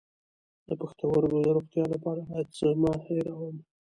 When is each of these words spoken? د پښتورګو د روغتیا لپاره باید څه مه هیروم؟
د 0.67 0.69
پښتورګو 0.79 1.37
د 1.43 1.47
روغتیا 1.55 1.83
لپاره 1.93 2.21
باید 2.29 2.47
څه 2.57 2.67
مه 2.81 2.93
هیروم؟ 3.05 3.55